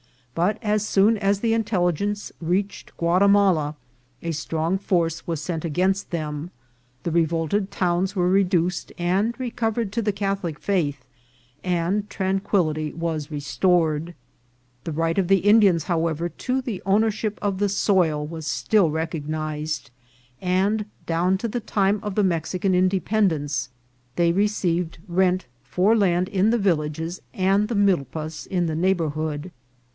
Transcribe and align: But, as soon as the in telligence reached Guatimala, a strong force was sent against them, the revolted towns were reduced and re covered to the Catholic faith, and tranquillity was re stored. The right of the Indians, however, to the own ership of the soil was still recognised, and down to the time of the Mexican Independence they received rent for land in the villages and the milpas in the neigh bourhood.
But, 0.33 0.57
as 0.63 0.83
soon 0.87 1.17
as 1.17 1.41
the 1.41 1.53
in 1.53 1.63
telligence 1.63 2.31
reached 2.41 2.95
Guatimala, 2.97 3.75
a 4.23 4.31
strong 4.31 4.79
force 4.79 5.27
was 5.27 5.41
sent 5.41 5.63
against 5.63 6.09
them, 6.09 6.49
the 7.03 7.11
revolted 7.11 7.69
towns 7.69 8.15
were 8.15 8.29
reduced 8.29 8.91
and 8.97 9.39
re 9.39 9.51
covered 9.51 9.91
to 9.91 10.01
the 10.01 10.13
Catholic 10.13 10.57
faith, 10.57 11.05
and 11.63 12.09
tranquillity 12.09 12.93
was 12.93 13.29
re 13.29 13.41
stored. 13.41 14.15
The 14.85 14.91
right 14.91 15.19
of 15.19 15.27
the 15.27 15.39
Indians, 15.39 15.83
however, 15.83 16.29
to 16.29 16.61
the 16.61 16.81
own 16.83 17.01
ership 17.03 17.37
of 17.39 17.59
the 17.59 17.69
soil 17.69 18.25
was 18.25 18.47
still 18.47 18.89
recognised, 18.89 19.91
and 20.41 20.85
down 21.05 21.37
to 21.39 21.47
the 21.47 21.59
time 21.59 21.99
of 22.01 22.15
the 22.15 22.23
Mexican 22.23 22.73
Independence 22.73 23.69
they 24.15 24.31
received 24.31 24.97
rent 25.07 25.45
for 25.61 25.95
land 25.95 26.27
in 26.29 26.49
the 26.49 26.57
villages 26.57 27.21
and 27.35 27.67
the 27.67 27.75
milpas 27.75 28.47
in 28.47 28.65
the 28.65 28.75
neigh 28.75 28.95
bourhood. 28.95 29.51